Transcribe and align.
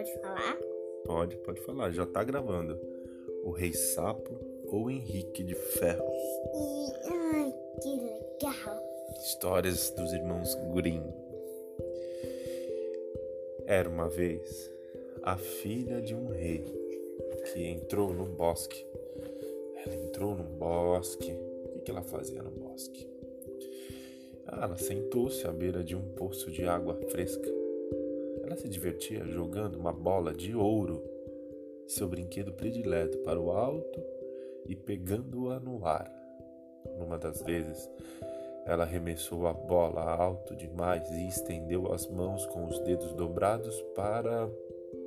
pode 0.00 0.20
falar? 0.20 0.58
Pode, 1.04 1.36
pode 1.38 1.60
falar, 1.60 1.90
já 1.90 2.06
tá 2.06 2.24
gravando. 2.24 2.78
O 3.44 3.50
Rei 3.50 3.72
Sapo 3.72 4.38
ou 4.66 4.90
Henrique 4.90 5.42
de 5.42 5.54
Ferro. 5.54 6.04
E, 6.54 6.92
ai, 7.34 7.54
que 7.82 7.88
legal. 7.88 8.82
Histórias 9.18 9.90
dos 9.90 10.12
irmãos 10.12 10.54
Grimm. 10.74 11.02
Era 13.66 13.88
uma 13.88 14.08
vez 14.08 14.70
a 15.22 15.36
filha 15.36 16.00
de 16.00 16.14
um 16.14 16.28
rei 16.28 16.64
que 17.52 17.62
entrou 17.66 18.14
no 18.14 18.24
bosque. 18.24 18.84
Ela 19.84 19.96
entrou 19.96 20.34
no 20.34 20.44
bosque. 20.44 21.32
O 21.76 21.80
que 21.80 21.90
ela 21.90 22.02
fazia 22.02 22.42
no 22.42 22.50
bosque? 22.50 23.06
Ah, 24.46 24.64
ela 24.64 24.76
sentou-se 24.76 25.46
à 25.46 25.52
beira 25.52 25.84
de 25.84 25.94
um 25.94 26.14
poço 26.14 26.50
de 26.50 26.64
água 26.64 26.94
fresca. 27.10 27.59
Ela 28.50 28.58
se 28.58 28.68
divertia 28.68 29.24
jogando 29.26 29.76
uma 29.76 29.92
bola 29.92 30.34
de 30.34 30.56
ouro, 30.56 31.04
seu 31.86 32.08
brinquedo 32.08 32.52
predileto, 32.52 33.16
para 33.18 33.40
o 33.40 33.52
alto 33.52 34.02
e 34.66 34.74
pegando-a 34.74 35.60
no 35.60 35.86
ar. 35.86 36.12
Numa 36.98 37.16
das 37.16 37.40
vezes, 37.42 37.88
ela 38.66 38.82
arremessou 38.82 39.46
a 39.46 39.52
bola 39.52 40.02
alto 40.02 40.56
demais 40.56 41.08
e 41.12 41.28
estendeu 41.28 41.92
as 41.92 42.08
mãos 42.08 42.44
com 42.46 42.66
os 42.66 42.80
dedos 42.80 43.12
dobrados 43.12 43.80
para 43.94 44.50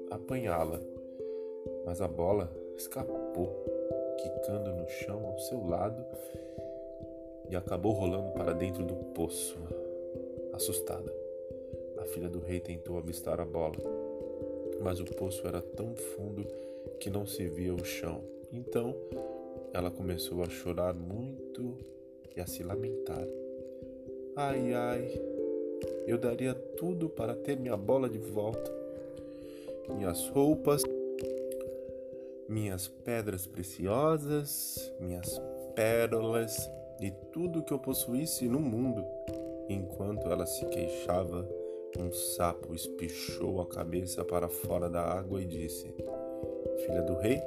apanhá-la. 0.09 0.79
Mas 1.85 1.99
a 1.99 2.07
bola 2.07 2.49
escapou, 2.77 3.65
quicando 4.19 4.73
no 4.73 4.87
chão 4.87 5.25
ao 5.25 5.37
seu 5.37 5.67
lado 5.67 6.01
e 7.49 7.57
acabou 7.57 7.91
rolando 7.91 8.31
para 8.31 8.53
dentro 8.53 8.85
do 8.85 8.95
poço. 8.95 9.59
Assustada, 10.53 11.22
filha 12.13 12.29
do 12.29 12.39
rei 12.39 12.59
tentou 12.59 12.97
avistar 12.97 13.41
a 13.41 13.45
bola, 13.45 13.75
mas 14.81 14.99
o 14.99 15.05
poço 15.05 15.47
era 15.47 15.61
tão 15.61 15.95
fundo 15.95 16.45
que 16.99 17.09
não 17.09 17.25
se 17.25 17.47
via 17.47 17.73
o 17.73 17.83
chão. 17.83 18.21
Então 18.51 18.95
ela 19.73 19.89
começou 19.89 20.43
a 20.43 20.49
chorar 20.49 20.93
muito 20.93 21.75
e 22.35 22.39
a 22.39 22.45
se 22.45 22.61
lamentar. 22.61 23.25
Ai, 24.35 24.73
ai, 24.73 25.21
eu 26.05 26.19
daria 26.19 26.53
tudo 26.53 27.09
para 27.09 27.33
ter 27.33 27.57
minha 27.57 27.75
bola 27.75 28.07
de 28.07 28.19
volta. 28.19 28.71
Minhas 29.89 30.27
roupas, 30.29 30.83
minhas 32.47 32.87
pedras 32.87 33.47
preciosas, 33.47 34.93
minhas 34.99 35.41
pérolas 35.75 36.69
e 37.01 37.09
tudo 37.31 37.63
que 37.63 37.73
eu 37.73 37.79
possuísse 37.79 38.47
no 38.47 38.59
mundo. 38.59 39.03
Enquanto 39.67 40.29
ela 40.29 40.45
se 40.45 40.63
queixava, 40.67 41.47
um 41.99 42.11
sapo 42.11 42.73
espichou 42.73 43.61
a 43.61 43.65
cabeça 43.65 44.25
para 44.25 44.49
fora 44.49 44.89
da 44.89 45.01
água 45.01 45.41
e 45.41 45.45
disse: 45.45 45.93
Filha 46.85 47.01
do 47.03 47.15
rei, 47.17 47.39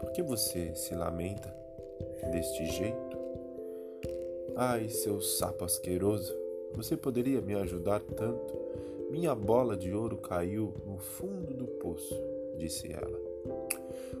por 0.00 0.12
que 0.12 0.22
você 0.22 0.74
se 0.74 0.94
lamenta 0.94 1.54
deste 2.30 2.66
jeito? 2.66 3.18
Ai, 4.56 4.88
seu 4.88 5.20
sapo 5.20 5.64
asqueroso, 5.64 6.34
você 6.74 6.96
poderia 6.96 7.40
me 7.40 7.54
ajudar 7.54 8.00
tanto? 8.00 8.54
Minha 9.10 9.34
bola 9.34 9.76
de 9.76 9.92
ouro 9.92 10.18
caiu 10.18 10.74
no 10.86 10.98
fundo 10.98 11.54
do 11.54 11.66
poço, 11.66 12.14
disse 12.56 12.92
ela. 12.92 13.18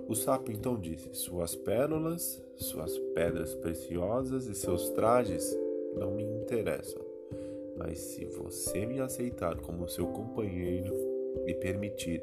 O 0.08 0.14
sapo 0.14 0.50
então 0.50 0.78
disse: 0.78 1.14
Suas 1.14 1.54
pérolas, 1.54 2.42
suas 2.56 2.98
pedras 3.14 3.54
preciosas 3.54 4.46
e 4.46 4.54
seus 4.54 4.90
trajes 4.90 5.56
não 5.96 6.12
me 6.12 6.22
interessam. 6.22 7.02
Mas 7.78 7.98
se 7.98 8.24
você 8.24 8.84
me 8.84 9.00
aceitar 9.00 9.56
como 9.56 9.88
seu 9.88 10.08
companheiro 10.08 10.94
e 11.46 11.54
permitir 11.54 12.22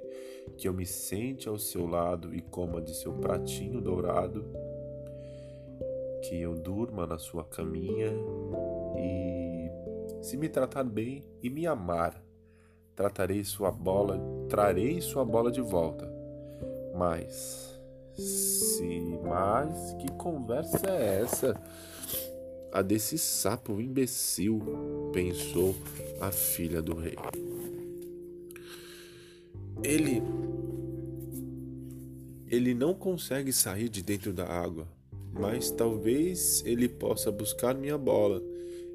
que 0.58 0.67
eu 0.67 0.73
me 0.73 0.86
sente 0.86 1.48
ao 1.48 1.58
seu 1.58 1.88
lado 1.88 2.36
e 2.36 2.42
coma 2.42 2.82
de 2.82 2.93
seu 2.93 3.14
pratinho 3.14 3.80
dourado, 3.80 4.45
que 6.23 6.39
eu 6.42 6.55
durma 6.55 7.08
na 7.08 7.17
sua 7.17 7.45
caminha 7.45 8.11
e 8.98 9.70
se 10.21 10.36
me 10.36 10.49
tratar 10.49 10.83
bem 10.83 11.23
e 11.42 11.49
me 11.49 11.65
amar, 11.65 12.21
tratarei 12.95 13.44
sua 13.44 13.71
bola, 13.71 14.20
trarei 14.49 14.99
sua 15.02 15.23
bola 15.23 15.52
de 15.52 15.61
volta. 15.61 16.11
Mas 16.95 17.80
se 18.14 19.20
mas 19.23 19.94
que 19.99 20.11
conversa 20.14 20.88
é 20.89 21.21
essa? 21.21 21.61
A 22.71 22.81
desse 22.81 23.17
sapo 23.17 23.80
imbecil, 23.80 24.61
pensou 25.14 25.76
a 26.20 26.31
filha 26.31 26.81
do 26.81 26.95
rei. 26.95 27.15
Ele 29.83 30.21
ele 32.48 32.73
não 32.73 32.93
consegue 32.93 33.52
sair 33.52 33.89
de 33.89 34.02
dentro 34.02 34.31
da 34.31 34.45
água, 34.45 34.87
mas 35.33 35.71
talvez 35.71 36.64
ele 36.65 36.87
possa 36.87 37.31
buscar 37.31 37.76
minha 37.76 37.98
bola. 37.98 38.42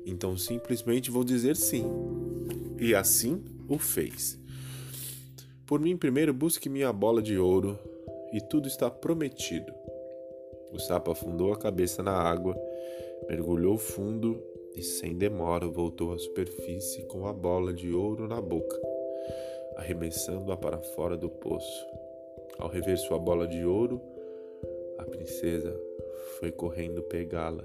Então 0.06 0.36
simplesmente 0.36 1.10
vou 1.10 1.24
dizer 1.24 1.56
sim. 1.56 1.84
E 2.78 2.94
assim 2.94 3.42
o 3.68 3.78
fez. 3.78 4.38
Por 5.66 5.78
mim, 5.78 5.96
primeiro 5.96 6.34
busque 6.34 6.68
minha 6.68 6.92
bola 6.92 7.22
de 7.22 7.38
ouro, 7.38 7.78
e 8.32 8.40
tudo 8.40 8.66
está 8.66 8.90
prometido. 8.90 9.72
O 10.72 10.78
sapo 10.78 11.10
afundou 11.10 11.52
a 11.52 11.56
cabeça 11.56 12.02
na 12.02 12.12
água, 12.12 12.56
mergulhou 13.30 13.78
fundo 13.78 14.42
e, 14.74 14.82
sem 14.82 15.14
demora, 15.14 15.68
voltou 15.68 16.12
à 16.12 16.18
superfície 16.18 17.04
com 17.04 17.28
a 17.28 17.32
bola 17.32 17.72
de 17.72 17.92
ouro 17.92 18.26
na 18.26 18.40
boca, 18.40 18.76
arremessando-a 19.76 20.56
para 20.56 20.78
fora 20.78 21.16
do 21.16 21.30
poço. 21.30 21.86
Ao 22.58 22.68
rever 22.68 22.98
sua 22.98 23.20
bola 23.20 23.46
de 23.46 23.64
ouro, 23.64 24.00
a 24.98 25.04
princesa 25.04 25.80
foi 26.40 26.50
correndo 26.50 27.04
pegá-la 27.04 27.64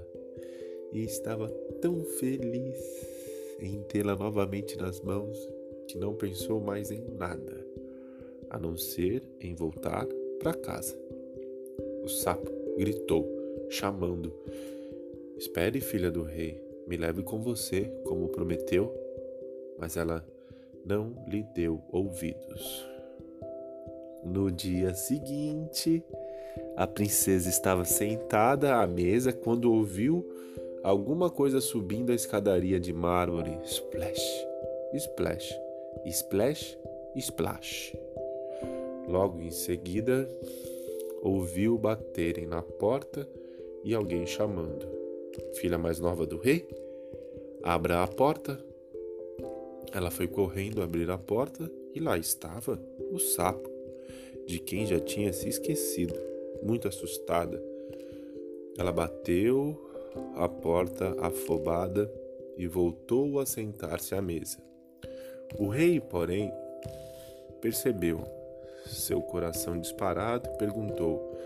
e 0.92 1.02
estava 1.02 1.48
tão 1.80 2.04
feliz 2.04 2.78
em 3.58 3.82
tê-la 3.82 4.14
novamente 4.14 4.78
nas 4.78 5.00
mãos 5.00 5.36
que 5.88 5.98
não 5.98 6.14
pensou 6.14 6.60
mais 6.60 6.92
em 6.92 7.02
nada, 7.18 7.66
a 8.50 8.56
não 8.56 8.76
ser 8.76 9.20
em 9.40 9.52
voltar 9.56 10.06
para 10.38 10.54
casa. 10.54 10.96
O 12.04 12.08
sapo 12.08 12.52
gritou, 12.78 13.28
chamando: 13.68 14.32
Espere, 15.36 15.80
filha 15.80 16.10
do 16.10 16.22
rei, 16.22 16.62
me 16.86 16.96
leve 16.96 17.22
com 17.22 17.42
você, 17.42 17.92
como 18.04 18.28
prometeu. 18.28 18.92
Mas 19.78 19.96
ela 19.96 20.24
não 20.84 21.14
lhe 21.28 21.42
deu 21.54 21.82
ouvidos. 21.92 22.86
No 24.24 24.50
dia 24.50 24.94
seguinte, 24.94 26.02
a 26.76 26.86
princesa 26.86 27.48
estava 27.48 27.84
sentada 27.84 28.76
à 28.76 28.86
mesa 28.86 29.32
quando 29.32 29.72
ouviu 29.72 30.26
alguma 30.82 31.28
coisa 31.28 31.60
subindo 31.60 32.12
a 32.12 32.14
escadaria 32.14 32.80
de 32.80 32.92
mármore. 32.92 33.58
Splash, 33.64 34.46
splash, 34.94 35.60
splash, 36.06 36.78
splash. 37.14 37.96
Logo 39.06 39.40
em 39.40 39.50
seguida, 39.50 40.28
ouviu 41.22 41.76
baterem 41.76 42.46
na 42.46 42.62
porta 42.62 43.28
e 43.84 43.94
alguém 43.94 44.26
chamando: 44.26 44.86
Filha 45.54 45.78
mais 45.78 45.98
nova 45.98 46.26
do 46.26 46.38
rei, 46.38 46.66
abra 47.62 48.02
a 48.02 48.06
porta. 48.06 48.58
Ela 49.92 50.10
foi 50.10 50.26
correndo 50.26 50.82
abrir 50.82 51.10
a 51.10 51.18
porta 51.18 51.70
e 51.94 52.00
lá 52.00 52.18
estava 52.18 52.78
o 53.10 53.18
sapo, 53.18 53.70
de 54.46 54.58
quem 54.58 54.86
já 54.86 55.00
tinha 55.00 55.32
se 55.32 55.48
esquecido, 55.48 56.14
muito 56.62 56.86
assustada. 56.86 57.62
Ela 58.78 58.92
bateu 58.92 59.76
a 60.34 60.48
porta 60.48 61.14
afobada 61.20 62.12
e 62.56 62.66
voltou 62.66 63.38
a 63.38 63.46
sentar-se 63.46 64.14
à 64.14 64.22
mesa. 64.22 64.58
O 65.58 65.68
rei, 65.68 66.00
porém, 66.00 66.52
percebeu 67.60 68.22
seu 68.86 69.20
coração 69.20 69.80
disparado, 69.80 70.48
perguntou: 70.58 71.36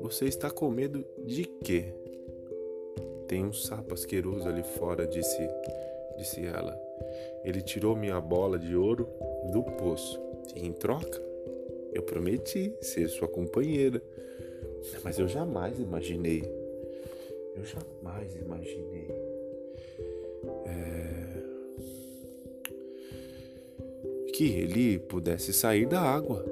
Você 0.00 0.26
está 0.26 0.50
com 0.50 0.70
medo 0.70 1.04
de 1.24 1.44
quê? 1.44 1.94
Tem 3.32 3.46
um 3.46 3.52
sapo 3.54 3.94
asqueroso 3.94 4.46
ali 4.46 4.62
fora, 4.62 5.06
disse, 5.06 5.48
disse 6.18 6.44
ela. 6.44 6.78
Ele 7.42 7.62
tirou 7.62 7.96
minha 7.96 8.20
bola 8.20 8.58
de 8.58 8.76
ouro 8.76 9.08
do 9.50 9.62
poço. 9.62 10.20
E 10.54 10.66
em 10.66 10.70
troca, 10.70 11.18
eu 11.94 12.02
prometi 12.02 12.74
ser 12.82 13.08
sua 13.08 13.26
companheira. 13.26 14.02
Mas 15.02 15.18
eu 15.18 15.26
jamais 15.26 15.78
imaginei. 15.78 16.42
Eu 17.56 17.64
jamais 17.64 18.36
imaginei. 18.36 19.08
É, 20.66 21.24
que 24.34 24.44
ele 24.44 24.98
pudesse 24.98 25.54
sair 25.54 25.86
da 25.86 26.02
água. 26.02 26.44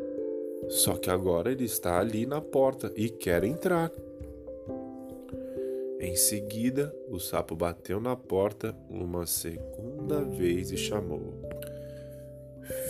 Só 0.71 0.97
que 0.97 1.11
agora 1.11 1.53
ele 1.53 1.65
está 1.65 2.01
ali 2.01 2.25
na 2.25 2.41
porta 2.41 2.91
e 2.97 3.11
quer 3.11 3.45
entrar. 3.45 3.93
Em 6.03 6.17
seguida, 6.17 6.97
o 7.11 7.19
sapo 7.19 7.55
bateu 7.55 8.01
na 8.01 8.17
porta 8.17 8.75
uma 8.89 9.27
segunda 9.27 10.23
vez 10.23 10.73
e 10.73 10.77
chamou: 10.79 11.35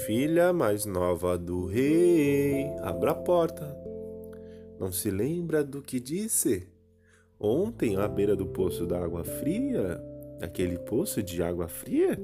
Filha 0.07 0.53
mais 0.53 0.87
nova 0.87 1.37
do 1.37 1.67
rei, 1.67 2.67
abra 2.81 3.11
a 3.11 3.15
porta. 3.17 3.77
Não 4.79 4.93
se 4.93 5.11
lembra 5.11 5.65
do 5.65 5.83
que 5.83 5.99
disse? 5.99 6.69
Ontem, 7.37 7.97
à 7.97 8.07
beira 8.07 8.37
do 8.37 8.47
poço 8.47 8.87
da 8.87 9.03
água 9.03 9.25
fria, 9.25 10.01
aquele 10.41 10.79
poço 10.79 11.21
de 11.21 11.43
água 11.43 11.67
fria? 11.67 12.17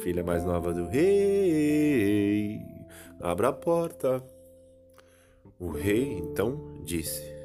Filha 0.00 0.24
mais 0.24 0.44
nova 0.44 0.74
do 0.74 0.88
rei, 0.88 2.60
abra 3.20 3.50
a 3.50 3.52
porta. 3.52 4.20
O 5.60 5.70
rei 5.70 6.18
então 6.18 6.82
disse: 6.84 7.37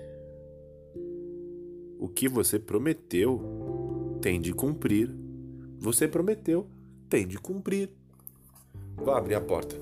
O 2.03 2.09
que 2.09 2.27
você 2.27 2.59
prometeu 2.59 4.19
tem 4.21 4.41
de 4.41 4.53
cumprir. 4.53 5.09
Você 5.79 6.05
prometeu, 6.05 6.67
tem 7.07 7.25
de 7.25 7.37
cumprir. 7.37 7.89
Vá 8.97 9.17
abrir 9.17 9.35
a 9.35 9.39
porta. 9.39 9.77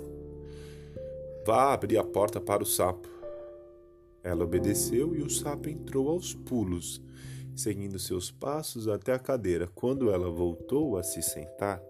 Vá 1.43 1.73
abrir 1.73 1.97
a 1.97 2.03
porta 2.03 2.39
para 2.39 2.61
o 2.61 2.65
sapo. 2.65 3.09
Ela 4.23 4.43
obedeceu 4.43 5.15
e 5.15 5.23
o 5.23 5.31
sapo 5.31 5.67
entrou 5.67 6.09
aos 6.09 6.31
pulos, 6.31 7.01
seguindo 7.55 7.97
seus 7.97 8.29
passos 8.29 8.87
até 8.87 9.13
a 9.13 9.19
cadeira. 9.19 9.67
Quando 9.73 10.11
ela 10.11 10.29
voltou 10.29 10.97
a 10.97 11.01
se 11.01 11.23
sentar, 11.23 11.81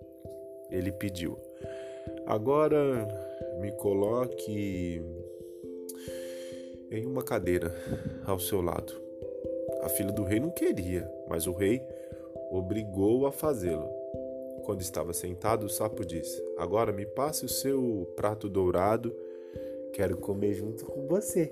ele 0.69 0.93
pediu: 0.93 1.37
Agora 2.25 3.05
me 3.59 3.69
coloque 3.73 5.01
em 6.89 7.05
uma 7.05 7.21
cadeira 7.21 7.75
ao 8.25 8.39
seu 8.39 8.61
lado. 8.61 9.10
A 9.81 9.89
filha 9.89 10.11
do 10.11 10.23
rei 10.23 10.39
não 10.39 10.51
queria, 10.51 11.11
mas 11.27 11.47
o 11.47 11.51
rei 11.51 11.81
obrigou 12.51 13.25
a 13.25 13.31
fazê-lo. 13.31 13.89
Quando 14.63 14.81
estava 14.81 15.11
sentado, 15.11 15.65
o 15.65 15.69
sapo 15.69 16.05
disse: 16.05 16.41
Agora 16.57 16.91
me 16.91 17.05
passe 17.05 17.45
o 17.45 17.49
seu 17.49 18.07
prato 18.15 18.47
dourado, 18.47 19.15
quero 19.93 20.17
comer 20.17 20.53
junto 20.53 20.85
com 20.85 21.07
você. 21.07 21.49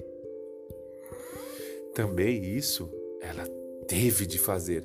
Também 1.94 2.44
isso 2.44 2.90
ela 3.20 3.48
teve 3.88 4.28
de 4.28 4.38
fazer. 4.38 4.84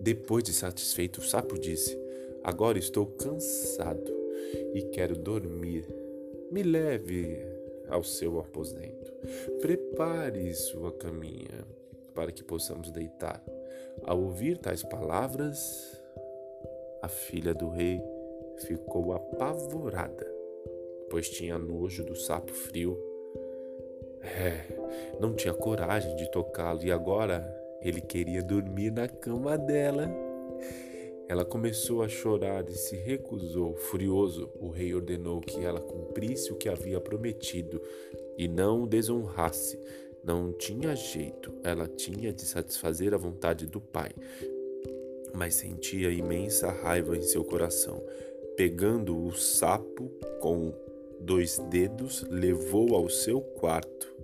Depois 0.00 0.42
de 0.42 0.52
satisfeito, 0.52 1.20
o 1.20 1.24
sapo 1.24 1.56
disse: 1.58 1.96
Agora 2.42 2.76
estou 2.76 3.06
cansado 3.06 4.12
e 4.74 4.82
quero 4.92 5.16
dormir. 5.16 5.86
Me 6.50 6.62
leve 6.62 7.38
ao 7.88 8.02
seu 8.02 8.40
aposento. 8.40 9.12
Prepare 9.60 10.52
sua 10.54 10.92
caminha 10.92 11.64
para 12.14 12.32
que 12.32 12.42
possamos 12.42 12.90
deitar. 12.90 13.42
Ao 14.04 14.20
ouvir 14.20 14.58
tais 14.58 14.82
palavras, 14.82 16.00
a 17.02 17.08
filha 17.08 17.54
do 17.54 17.68
rei 17.68 18.00
ficou 18.66 19.12
apavorada, 19.12 20.26
pois 21.10 21.28
tinha 21.28 21.58
nojo 21.58 22.04
do 22.04 22.14
sapo 22.14 22.52
frio. 22.52 22.98
É, 24.22 25.18
não 25.20 25.34
tinha 25.34 25.52
coragem 25.52 26.16
de 26.16 26.30
tocá-lo 26.30 26.82
e 26.82 26.90
agora 26.90 27.44
ele 27.82 28.00
queria 28.00 28.42
dormir 28.42 28.90
na 28.90 29.06
cama 29.06 29.58
dela. 29.58 30.08
Ela 31.26 31.44
começou 31.44 32.02
a 32.02 32.08
chorar 32.08 32.68
e 32.68 32.74
se 32.74 32.96
recusou. 32.96 33.74
Furioso, 33.76 34.50
o 34.60 34.68
rei 34.68 34.94
ordenou 34.94 35.40
que 35.40 35.62
ela 35.64 35.80
cumprisse 35.80 36.52
o 36.52 36.56
que 36.56 36.68
havia 36.68 37.00
prometido 37.00 37.80
e 38.36 38.46
não 38.46 38.82
o 38.82 38.86
desonrasse. 38.86 39.78
Não 40.24 40.52
tinha 40.52 40.96
jeito, 40.96 41.52
ela 41.62 41.86
tinha 41.86 42.32
de 42.32 42.42
satisfazer 42.42 43.12
a 43.12 43.18
vontade 43.18 43.66
do 43.66 43.78
pai, 43.78 44.10
mas 45.34 45.54
sentia 45.54 46.10
imensa 46.10 46.70
raiva 46.70 47.14
em 47.14 47.20
seu 47.20 47.44
coração. 47.44 48.02
Pegando 48.56 49.22
o 49.22 49.32
sapo 49.34 50.10
com 50.40 50.72
dois 51.20 51.58
dedos, 51.70 52.24
levou 52.30 52.94
ao 52.94 53.10
seu 53.10 53.40
quarto, 53.40 54.14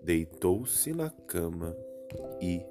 deitou-se 0.00 0.92
na 0.92 1.10
cama 1.10 1.76
e, 2.40 2.62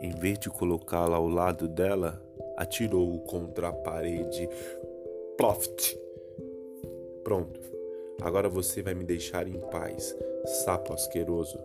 em 0.00 0.10
vez 0.10 0.38
de 0.38 0.50
colocá-la 0.50 1.16
ao 1.16 1.28
lado 1.28 1.68
dela, 1.68 2.20
atirou-o 2.56 3.20
contra 3.20 3.68
a 3.68 3.72
parede. 3.72 4.48
Ploft! 5.36 5.96
Pronto. 7.22 7.60
Agora 8.20 8.48
você 8.48 8.82
vai 8.82 8.94
me 8.94 9.04
deixar 9.04 9.46
em 9.46 9.60
paz, 9.70 10.16
sapo 10.64 10.92
asqueroso. 10.92 11.58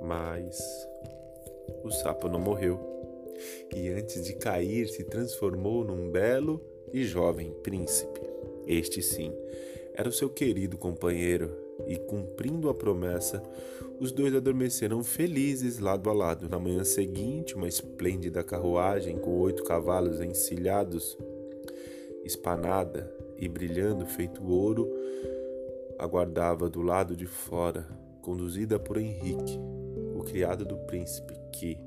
Mas 0.00 0.58
o 1.84 1.90
sapo 1.90 2.28
não 2.28 2.38
morreu. 2.38 2.78
E 3.74 3.88
antes 3.90 4.24
de 4.24 4.34
cair, 4.34 4.88
se 4.88 5.04
transformou 5.04 5.84
num 5.84 6.10
belo 6.10 6.60
e 6.92 7.04
jovem 7.04 7.52
príncipe. 7.62 8.20
Este 8.66 9.02
sim 9.02 9.32
era 9.98 10.08
o 10.08 10.12
seu 10.12 10.30
querido 10.30 10.78
companheiro, 10.78 11.50
e 11.88 11.96
cumprindo 11.96 12.68
a 12.68 12.74
promessa, 12.74 13.42
os 13.98 14.12
dois 14.12 14.32
adormeceram 14.32 15.02
felizes 15.02 15.80
lado 15.80 16.08
a 16.08 16.12
lado. 16.12 16.48
Na 16.48 16.56
manhã 16.56 16.84
seguinte, 16.84 17.56
uma 17.56 17.66
esplêndida 17.66 18.44
carruagem 18.44 19.18
com 19.18 19.38
oito 19.40 19.64
cavalos 19.64 20.20
encilhados, 20.20 21.18
espanada 22.24 23.12
e 23.36 23.48
brilhando 23.48 24.06
feito 24.06 24.48
ouro, 24.48 24.88
aguardava 25.98 26.70
do 26.70 26.80
lado 26.80 27.16
de 27.16 27.26
fora, 27.26 27.84
conduzida 28.22 28.78
por 28.78 28.98
Henrique, 28.98 29.58
criado 30.28 30.64
do 30.64 30.76
príncipe, 30.76 31.34
que, 31.52 31.78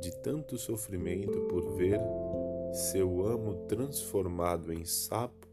de 0.00 0.14
tanto 0.22 0.58
sofrimento 0.58 1.40
por 1.48 1.76
ver 1.76 1.98
seu 2.72 3.26
amo 3.26 3.54
transformado 3.66 4.72
em 4.72 4.84
sapo, 4.84 5.46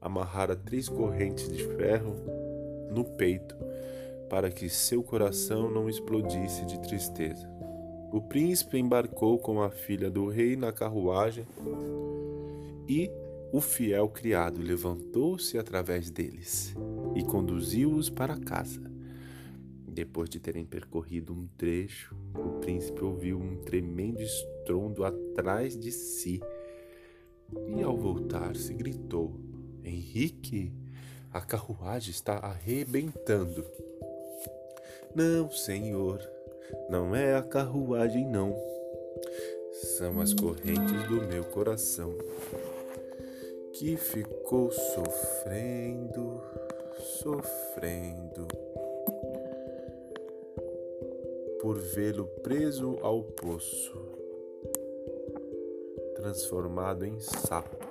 amarrara 0.00 0.54
três 0.54 0.88
correntes 0.88 1.48
de 1.48 1.64
ferro 1.64 2.14
no 2.90 3.04
peito 3.04 3.56
para 4.28 4.50
que 4.50 4.68
seu 4.68 5.02
coração 5.02 5.70
não 5.70 5.88
explodisse 5.88 6.64
de 6.66 6.78
tristeza. 6.80 7.48
O 8.12 8.20
príncipe 8.20 8.78
embarcou 8.78 9.38
com 9.38 9.62
a 9.62 9.70
filha 9.70 10.10
do 10.10 10.28
rei 10.28 10.56
na 10.56 10.72
carruagem 10.72 11.46
e 12.88 13.10
o 13.52 13.60
fiel 13.60 14.08
criado 14.08 14.60
levantou-se 14.60 15.58
através 15.58 16.10
deles 16.10 16.74
e 17.14 17.22
conduziu-os 17.22 18.10
para 18.10 18.36
casa. 18.36 18.95
Depois 19.96 20.28
de 20.28 20.38
terem 20.38 20.62
percorrido 20.62 21.32
um 21.32 21.46
trecho, 21.56 22.14
o 22.34 22.60
príncipe 22.60 23.02
ouviu 23.02 23.40
um 23.40 23.56
tremendo 23.56 24.20
estrondo 24.20 25.02
atrás 25.02 25.74
de 25.74 25.90
si 25.90 26.38
e, 27.74 27.82
ao 27.82 27.96
voltar-se, 27.96 28.74
gritou: 28.74 29.40
Henrique, 29.82 30.70
a 31.32 31.40
carruagem 31.40 32.10
está 32.10 32.34
arrebentando. 32.34 33.64
Não, 35.14 35.50
senhor, 35.50 36.20
não 36.90 37.16
é 37.16 37.34
a 37.34 37.42
carruagem, 37.42 38.26
não. 38.26 38.54
São 39.96 40.20
as 40.20 40.34
correntes 40.34 41.08
do 41.08 41.26
meu 41.26 41.44
coração 41.44 42.14
que 43.72 43.96
ficou 43.96 44.70
sofrendo, 44.70 46.42
sofrendo 47.22 48.46
por 51.66 51.80
vê-lo 51.80 52.26
preso 52.44 52.96
ao 53.02 53.24
poço, 53.24 53.92
transformado 56.14 57.04
em 57.04 57.18
sapo. 57.18 57.84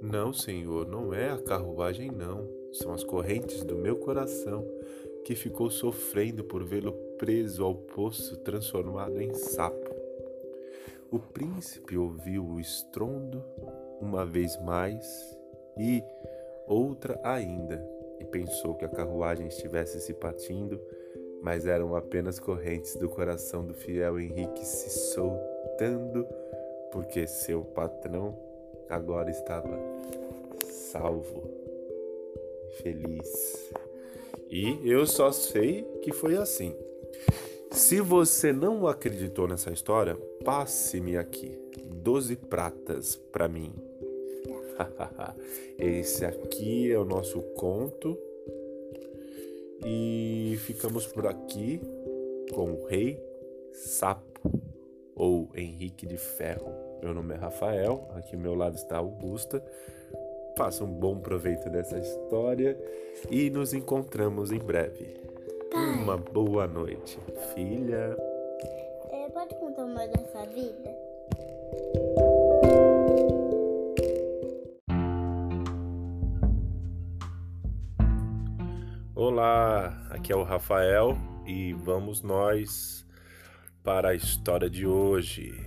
Não, 0.00 0.32
Senhor, 0.32 0.86
não 0.86 1.12
é 1.12 1.28
a 1.28 1.38
carruagem, 1.38 2.08
não. 2.08 2.48
São 2.72 2.92
as 2.92 3.02
correntes 3.02 3.64
do 3.64 3.74
meu 3.74 3.96
coração 3.96 4.64
que 5.24 5.34
ficou 5.34 5.70
sofrendo 5.70 6.44
por 6.44 6.62
vê-lo 6.62 6.92
preso 7.18 7.64
ao 7.64 7.74
poço 7.74 8.36
transformado 8.36 9.20
em 9.20 9.34
sapo. 9.34 9.90
O 11.10 11.18
príncipe 11.18 11.96
ouviu 11.96 12.46
o 12.46 12.60
estrondo 12.60 13.42
uma 14.00 14.24
vez 14.24 14.56
mais 14.62 15.36
e 15.76 16.00
outra 16.68 17.20
ainda, 17.24 17.84
pensou 18.30 18.74
que 18.74 18.84
a 18.84 18.88
carruagem 18.88 19.46
estivesse 19.46 20.00
se 20.00 20.14
partindo, 20.14 20.80
mas 21.42 21.66
eram 21.66 21.96
apenas 21.96 22.38
correntes 22.38 22.96
do 22.96 23.08
coração 23.08 23.64
do 23.64 23.74
fiel 23.74 24.18
Henrique 24.18 24.64
se 24.64 24.90
soltando, 25.12 26.26
porque 26.92 27.26
seu 27.26 27.62
patrão 27.62 28.36
agora 28.88 29.30
estava 29.30 29.78
salvo, 30.64 31.42
feliz. 32.82 33.72
E 34.50 34.80
eu 34.84 35.06
só 35.06 35.30
sei 35.30 35.82
que 36.02 36.12
foi 36.12 36.36
assim. 36.36 36.74
Se 37.70 38.00
você 38.00 38.52
não 38.52 38.86
acreditou 38.86 39.46
nessa 39.46 39.70
história, 39.70 40.16
passe-me 40.44 41.16
aqui 41.16 41.56
12 41.84 42.34
pratas 42.34 43.14
para 43.14 43.46
mim. 43.48 43.72
Esse 45.78 46.24
aqui 46.24 46.90
é 46.90 46.98
o 46.98 47.04
nosso 47.04 47.40
conto. 47.54 48.18
E 49.84 50.56
ficamos 50.66 51.06
por 51.06 51.26
aqui 51.26 51.80
com 52.52 52.72
o 52.72 52.86
Rei 52.86 53.18
Sapo 53.72 54.50
ou 55.14 55.48
Henrique 55.54 56.06
de 56.06 56.16
Ferro. 56.16 56.72
Meu 57.02 57.14
nome 57.14 57.34
é 57.34 57.38
Rafael, 57.38 58.08
aqui 58.14 58.36
ao 58.36 58.42
meu 58.42 58.54
lado 58.54 58.76
está 58.76 58.98
Augusta. 58.98 59.62
Faça 60.56 60.84
um 60.84 60.92
bom 60.92 61.18
proveito 61.18 61.70
dessa 61.70 61.98
história 61.98 62.78
e 63.30 63.48
nos 63.48 63.72
encontramos 63.72 64.52
em 64.52 64.58
breve. 64.58 65.06
Pai. 65.70 65.94
Uma 65.94 66.18
boa 66.18 66.66
noite, 66.66 67.18
filha. 67.54 68.16
É, 69.10 69.28
pode 69.30 69.54
contar 69.54 69.84
uma 69.84 70.06
dessa 70.06 70.44
vida? 70.46 71.09
Olá, 79.42 79.98
aqui 80.10 80.30
é 80.30 80.36
o 80.36 80.42
Rafael 80.42 81.16
e 81.46 81.72
vamos 81.72 82.20
nós 82.20 83.06
para 83.82 84.10
a 84.10 84.14
história 84.14 84.68
de 84.68 84.86
hoje. 84.86 85.58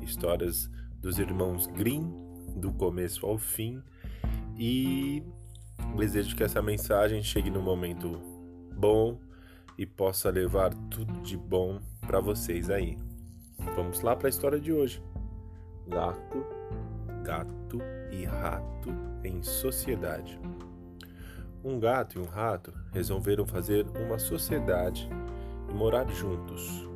Histórias 0.00 0.70
dos 1.00 1.18
irmãos 1.18 1.66
Grimm, 1.66 2.12
do 2.54 2.72
começo 2.72 3.26
ao 3.26 3.36
fim. 3.36 3.82
E 4.56 5.24
desejo 5.96 6.36
que 6.36 6.44
essa 6.44 6.62
mensagem 6.62 7.20
chegue 7.20 7.50
no 7.50 7.60
momento 7.60 8.20
bom 8.76 9.18
e 9.76 9.84
possa 9.84 10.30
levar 10.30 10.72
tudo 10.88 11.20
de 11.20 11.36
bom 11.36 11.80
para 12.06 12.20
vocês 12.20 12.70
aí. 12.70 12.96
Vamos 13.74 14.00
lá 14.00 14.14
para 14.14 14.28
a 14.28 14.30
história 14.30 14.60
de 14.60 14.72
hoje. 14.72 15.02
Gato, 15.88 16.46
gato 17.24 17.80
e 18.12 18.24
rato 18.24 18.90
em 19.24 19.42
sociedade. 19.42 20.38
Um 21.68 21.78
gato 21.78 22.18
e 22.18 22.22
um 22.22 22.24
rato 22.24 22.72
resolveram 22.94 23.46
fazer 23.46 23.86
uma 23.88 24.18
sociedade 24.18 25.06
e 25.68 25.74
morar 25.74 26.08
juntos. 26.08 26.88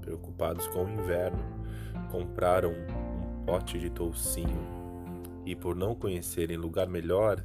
Preocupados 0.00 0.66
com 0.68 0.86
o 0.86 0.90
inverno, 0.90 1.44
compraram 2.10 2.70
um 2.70 3.44
pote 3.44 3.78
de 3.78 3.90
toucinho 3.90 4.58
e, 5.44 5.54
por 5.54 5.76
não 5.76 5.94
conhecerem 5.94 6.56
lugar 6.56 6.88
melhor 6.88 7.44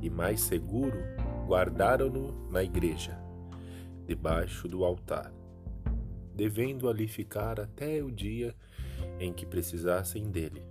e 0.00 0.08
mais 0.08 0.42
seguro, 0.42 0.96
guardaram-no 1.44 2.48
na 2.48 2.62
igreja, 2.62 3.18
debaixo 4.06 4.68
do 4.68 4.84
altar, 4.84 5.32
devendo 6.36 6.88
ali 6.88 7.08
ficar 7.08 7.58
até 7.58 8.00
o 8.00 8.12
dia 8.12 8.54
em 9.18 9.32
que 9.32 9.44
precisassem 9.44 10.30
dele. 10.30 10.62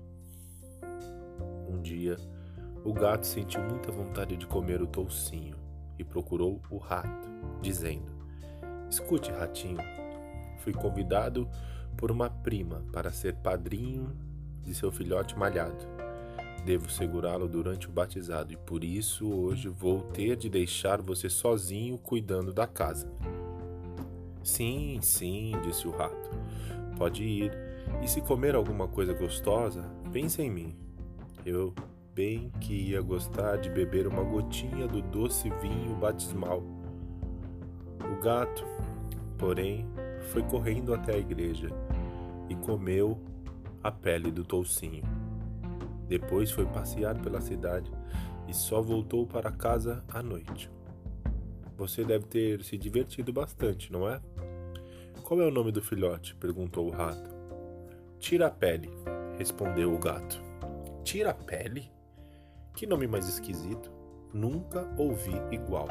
Um 1.67 1.81
dia, 1.81 2.15
o 2.83 2.93
gato 2.93 3.25
sentiu 3.25 3.61
muita 3.61 3.91
vontade 3.91 4.37
de 4.37 4.47
comer 4.47 4.81
o 4.81 4.87
toucinho 4.87 5.55
e 5.97 6.03
procurou 6.03 6.61
o 6.69 6.77
rato, 6.77 7.29
dizendo: 7.61 8.11
Escute, 8.89 9.31
ratinho, 9.31 9.79
fui 10.59 10.73
convidado 10.73 11.49
por 11.97 12.11
uma 12.11 12.29
prima 12.29 12.83
para 12.93 13.11
ser 13.11 13.35
padrinho 13.35 14.15
de 14.63 14.73
seu 14.73 14.91
filhote 14.91 15.37
malhado. 15.37 15.85
Devo 16.65 16.89
segurá-lo 16.89 17.47
durante 17.47 17.87
o 17.87 17.91
batizado 17.91 18.53
e 18.53 18.57
por 18.57 18.83
isso 18.83 19.27
hoje 19.31 19.69
vou 19.69 20.01
ter 20.01 20.35
de 20.35 20.49
deixar 20.49 21.01
você 21.01 21.29
sozinho 21.29 21.97
cuidando 21.97 22.53
da 22.53 22.67
casa. 22.67 23.09
Sim, 24.43 24.99
sim, 25.01 25.53
disse 25.63 25.87
o 25.87 25.91
rato. 25.91 26.29
Pode 26.97 27.23
ir. 27.23 27.51
E 28.03 28.07
se 28.07 28.21
comer 28.21 28.55
alguma 28.55 28.87
coisa 28.87 29.13
gostosa, 29.13 29.83
pense 30.11 30.41
em 30.41 30.49
mim. 30.49 30.75
Eu 31.45 31.73
bem 32.13 32.51
que 32.59 32.73
ia 32.73 33.01
gostar 33.01 33.57
de 33.57 33.69
beber 33.69 34.07
uma 34.07 34.23
gotinha 34.23 34.87
do 34.87 35.01
doce 35.01 35.49
vinho 35.61 35.95
batismal. 35.95 36.63
O 38.03 38.21
gato, 38.21 38.65
porém, 39.37 39.87
foi 40.31 40.43
correndo 40.43 40.93
até 40.93 41.13
a 41.13 41.17
igreja 41.17 41.69
e 42.49 42.55
comeu 42.55 43.19
a 43.83 43.91
pele 43.91 44.31
do 44.31 44.43
toucinho. 44.43 45.03
Depois 46.07 46.51
foi 46.51 46.65
passear 46.65 47.17
pela 47.21 47.39
cidade 47.39 47.91
e 48.47 48.53
só 48.53 48.81
voltou 48.81 49.27
para 49.27 49.51
casa 49.51 50.03
à 50.09 50.21
noite. 50.23 50.69
Você 51.77 52.03
deve 52.03 52.25
ter 52.25 52.63
se 52.63 52.77
divertido 52.77 53.31
bastante, 53.31 53.91
não 53.91 54.09
é? 54.09 54.19
Qual 55.23 55.39
é 55.39 55.45
o 55.45 55.51
nome 55.51 55.71
do 55.71 55.81
filhote? 55.81 56.35
perguntou 56.35 56.87
o 56.87 56.91
rato. 56.91 57.29
Tira 58.19 58.47
a 58.47 58.51
pele, 58.51 58.89
respondeu 59.37 59.93
o 59.93 59.99
gato. 59.99 60.41
Tira 61.03 61.29
a 61.29 61.33
pele? 61.33 61.89
Que 62.79 62.87
nome 62.87 63.07
mais 63.07 63.27
esquisito! 63.27 63.91
Nunca 64.33 64.89
ouvi 64.95 65.33
igual. 65.51 65.89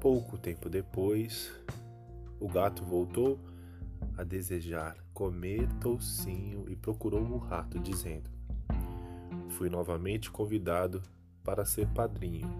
Pouco 0.00 0.36
tempo 0.36 0.68
depois, 0.68 1.52
o 2.40 2.48
gato 2.48 2.84
voltou 2.84 3.38
a 4.18 4.24
desejar 4.24 4.96
comer 5.14 5.68
toucinho 5.74 6.64
e 6.68 6.74
procurou 6.74 7.22
o 7.22 7.38
rato, 7.38 7.78
dizendo: 7.78 8.28
Fui 9.50 9.70
novamente 9.70 10.32
convidado 10.32 11.00
para 11.44 11.64
ser 11.64 11.86
padrinho. 11.86 12.50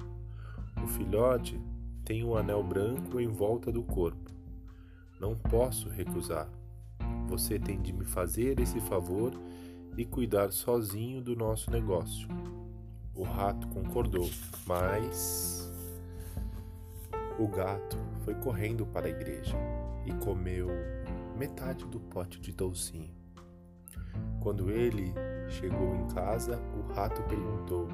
O 0.80 0.86
filhote 0.86 1.60
tem 2.04 2.22
um 2.22 2.36
anel 2.36 2.62
branco 2.62 3.18
em 3.18 3.26
volta 3.26 3.72
do 3.72 3.82
corpo. 3.82 4.30
Não 5.18 5.34
posso 5.34 5.88
recusar. 5.88 6.48
Você 7.26 7.58
tem 7.58 7.82
de 7.82 7.92
me 7.92 8.04
fazer 8.04 8.60
esse 8.60 8.80
favor 8.82 9.32
e 9.96 10.04
cuidar 10.04 10.52
sozinho 10.52 11.20
do 11.20 11.34
nosso 11.34 11.68
negócio. 11.68 12.28
O 13.20 13.22
rato 13.22 13.68
concordou, 13.68 14.30
mas 14.64 15.70
o 17.38 17.46
gato 17.46 17.98
foi 18.24 18.34
correndo 18.34 18.86
para 18.86 19.08
a 19.08 19.10
igreja 19.10 19.58
e 20.06 20.12
comeu 20.24 20.68
metade 21.36 21.84
do 21.84 22.00
pote 22.00 22.40
de 22.40 22.50
toucinho. 22.50 23.14
Quando 24.40 24.70
ele 24.70 25.12
chegou 25.50 25.94
em 25.96 26.06
casa, 26.06 26.58
o 26.78 26.90
rato 26.94 27.22
perguntou: 27.24 27.88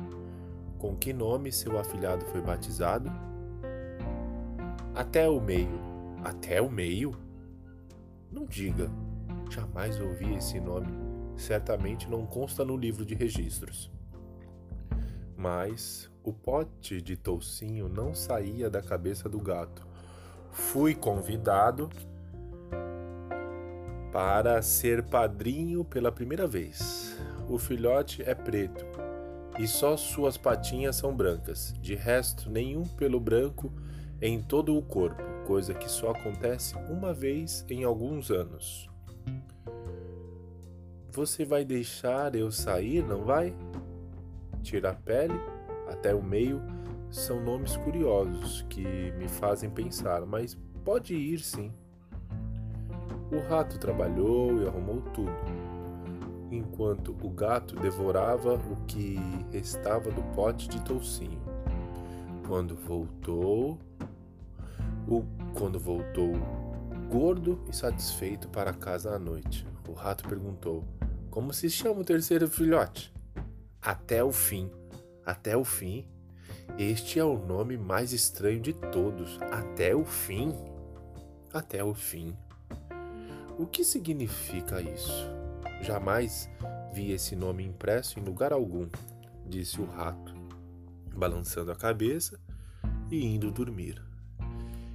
Com 0.78 0.94
que 0.94 1.12
nome 1.12 1.50
seu 1.50 1.76
afilhado 1.76 2.24
foi 2.26 2.40
batizado? 2.40 3.10
Até 4.94 5.28
o 5.28 5.40
meio. 5.40 5.80
Até 6.22 6.62
o 6.62 6.70
meio? 6.70 7.16
Não 8.30 8.46
diga. 8.46 8.88
Jamais 9.50 10.00
ouvi 10.00 10.36
esse 10.36 10.60
nome. 10.60 10.86
Certamente 11.36 12.08
não 12.08 12.24
consta 12.24 12.64
no 12.64 12.76
livro 12.76 13.04
de 13.04 13.16
registros. 13.16 13.95
Mas 15.36 16.10
o 16.24 16.32
pote 16.32 17.00
de 17.00 17.16
toucinho 17.16 17.88
não 17.88 18.14
saía 18.14 18.70
da 18.70 18.82
cabeça 18.82 19.28
do 19.28 19.38
gato. 19.38 19.86
Fui 20.50 20.94
convidado 20.94 21.90
para 24.12 24.62
ser 24.62 25.02
padrinho 25.02 25.84
pela 25.84 26.10
primeira 26.10 26.46
vez. 26.46 27.16
O 27.48 27.58
filhote 27.58 28.22
é 28.22 28.34
preto 28.34 28.84
e 29.58 29.66
só 29.66 29.96
suas 29.96 30.36
patinhas 30.36 30.96
são 30.96 31.14
brancas. 31.14 31.74
De 31.80 31.94
resto, 31.94 32.50
nenhum 32.50 32.84
pelo 32.84 33.20
branco 33.20 33.72
em 34.20 34.40
todo 34.40 34.76
o 34.76 34.82
corpo, 34.82 35.22
coisa 35.46 35.74
que 35.74 35.90
só 35.90 36.10
acontece 36.10 36.74
uma 36.90 37.12
vez 37.12 37.64
em 37.68 37.84
alguns 37.84 38.30
anos. 38.30 38.88
Você 41.12 41.44
vai 41.44 41.64
deixar 41.64 42.34
eu 42.34 42.50
sair, 42.50 43.02
não 43.02 43.24
vai? 43.24 43.54
Tira 44.66 44.90
a 44.90 44.94
pele 44.94 45.40
até 45.86 46.12
o 46.12 46.20
meio 46.20 46.60
são 47.08 47.40
nomes 47.40 47.76
curiosos 47.76 48.66
que 48.68 49.12
me 49.12 49.28
fazem 49.28 49.70
pensar, 49.70 50.26
mas 50.26 50.58
pode 50.84 51.14
ir 51.14 51.38
sim. 51.38 51.72
O 53.30 53.38
rato 53.48 53.78
trabalhou 53.78 54.60
e 54.60 54.66
arrumou 54.66 55.02
tudo, 55.14 55.30
enquanto 56.50 57.16
o 57.22 57.30
gato 57.30 57.76
devorava 57.76 58.54
o 58.54 58.76
que 58.88 59.16
restava 59.52 60.10
do 60.10 60.22
pote 60.34 60.68
de 60.68 60.82
toucinho. 60.82 61.40
Quando 62.48 62.74
voltou, 62.74 63.78
o, 65.06 65.22
quando 65.56 65.78
voltou 65.78 66.32
gordo 67.08 67.60
e 67.68 67.72
satisfeito 67.72 68.48
para 68.48 68.74
casa 68.74 69.14
à 69.14 69.18
noite, 69.18 69.64
o 69.88 69.92
rato 69.92 70.28
perguntou: 70.28 70.82
Como 71.30 71.52
se 71.52 71.70
chama 71.70 72.00
o 72.00 72.04
terceiro 72.04 72.48
filhote? 72.48 73.14
Até 73.86 74.24
o 74.24 74.32
fim. 74.32 74.68
Até 75.24 75.56
o 75.56 75.62
fim. 75.62 76.04
Este 76.76 77.20
é 77.20 77.24
o 77.24 77.38
nome 77.38 77.76
mais 77.76 78.12
estranho 78.12 78.60
de 78.60 78.72
todos. 78.72 79.38
Até 79.52 79.94
o 79.94 80.04
fim. 80.04 80.52
Até 81.54 81.84
o 81.84 81.94
fim. 81.94 82.36
O 83.56 83.64
que 83.64 83.84
significa 83.84 84.82
isso? 84.82 85.30
Jamais 85.82 86.50
vi 86.92 87.12
esse 87.12 87.36
nome 87.36 87.64
impresso 87.64 88.18
em 88.18 88.24
lugar 88.24 88.52
algum, 88.52 88.88
disse 89.46 89.80
o 89.80 89.84
rato, 89.84 90.34
balançando 91.14 91.70
a 91.70 91.76
cabeça 91.76 92.40
e 93.08 93.24
indo 93.24 93.52
dormir. 93.52 94.02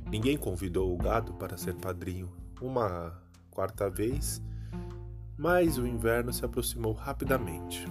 Ninguém 0.06 0.36
convidou 0.38 0.94
o 0.94 0.98
gado 0.98 1.34
para 1.36 1.58
ser 1.58 1.76
padrinho 1.76 2.30
uma 2.60 3.24
quarta 3.52 3.90
vez, 3.90 4.42
mas 5.38 5.78
o 5.78 5.88
inverno 5.88 6.34
se 6.34 6.44
aproximou 6.44 6.92
rapidamente. 6.92 7.86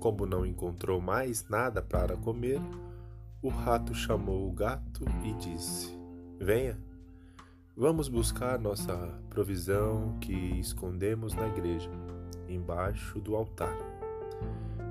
Como 0.00 0.24
não 0.24 0.46
encontrou 0.46 0.98
mais 0.98 1.46
nada 1.46 1.82
para 1.82 2.16
comer, 2.16 2.58
o 3.42 3.48
rato 3.48 3.94
chamou 3.94 4.48
o 4.48 4.52
gato 4.52 5.04
e 5.22 5.34
disse: 5.34 5.94
Venha, 6.38 6.78
vamos 7.76 8.08
buscar 8.08 8.58
nossa 8.58 8.96
provisão 9.28 10.16
que 10.18 10.32
escondemos 10.58 11.34
na 11.34 11.46
igreja. 11.48 11.90
embaixo 12.48 13.20
do 13.20 13.36
altar. 13.36 13.76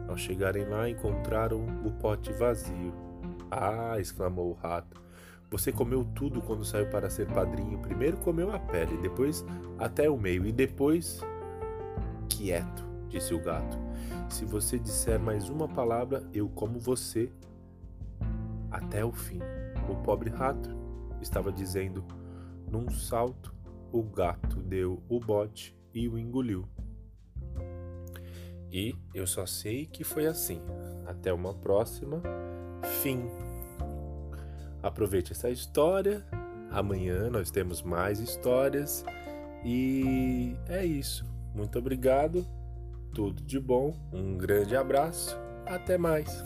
Ao 0.07 0.15
chegarem 0.15 0.65
lá, 0.65 0.89
encontraram 0.89 1.65
o 1.83 1.91
pote 1.91 2.31
vazio. 2.31 2.93
Ah! 3.51 3.99
exclamou 3.99 4.51
o 4.51 4.53
rato. 4.53 5.01
Você 5.51 5.71
comeu 5.71 6.05
tudo 6.15 6.41
quando 6.41 6.63
saiu 6.63 6.85
para 6.85 7.09
ser 7.09 7.27
padrinho. 7.27 7.79
Primeiro 7.79 8.17
comeu 8.17 8.53
a 8.53 8.59
pele, 8.59 8.95
depois 8.97 9.43
até 9.77 10.09
o 10.09 10.17
meio 10.17 10.45
e 10.45 10.51
depois. 10.51 11.19
Quieto, 12.29 12.88
disse 13.09 13.33
o 13.33 13.41
gato. 13.41 13.77
Se 14.29 14.45
você 14.45 14.77
disser 14.77 15.19
mais 15.19 15.49
uma 15.49 15.67
palavra, 15.67 16.23
eu 16.33 16.47
como 16.47 16.79
você 16.79 17.31
até 18.71 19.03
o 19.03 19.11
fim. 19.11 19.39
O 19.89 19.95
pobre 20.03 20.29
rato 20.29 20.69
estava 21.21 21.51
dizendo. 21.51 22.05
Num 22.71 22.89
salto, 22.89 23.53
o 23.91 24.03
gato 24.03 24.61
deu 24.61 25.01
o 25.09 25.19
bote 25.19 25.75
e 25.93 26.07
o 26.07 26.17
engoliu. 26.17 26.67
E 28.71 28.95
eu 29.15 29.25
só 29.25 29.47
sei 29.47 29.87
que 29.87 30.03
foi 30.03 30.27
assim. 30.27 30.61
Até 31.07 31.33
uma 31.33 31.53
próxima. 31.55 32.21
Fim. 33.01 33.23
Aproveite 34.83 35.31
essa 35.31 35.49
história. 35.49 36.23
Amanhã 36.69 37.29
nós 37.31 37.49
temos 37.49 37.81
mais 37.81 38.19
histórias. 38.19 39.03
E 39.65 40.55
é 40.67 40.85
isso. 40.85 41.25
Muito 41.55 41.79
obrigado. 41.79 42.45
Tudo 43.19 43.43
de 43.43 43.59
bom. 43.59 43.93
Um 44.13 44.37
grande 44.37 44.77
abraço. 44.77 45.37
Até 45.65 45.97
mais. 45.97 46.41